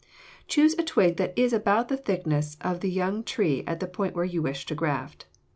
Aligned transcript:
Choose 0.47 0.73
a 0.79 0.83
twig 0.83 1.17
that 1.17 1.31
is 1.37 1.53
about 1.53 1.87
the 1.87 1.95
thickness 1.95 2.57
of 2.61 2.79
the 2.79 2.89
young 2.89 3.23
tree 3.23 3.63
at 3.67 3.79
the 3.79 3.85
point 3.85 4.15
where 4.15 4.25
you 4.25 4.41
wish 4.41 4.65
to 4.65 4.73
graft. 4.73 5.27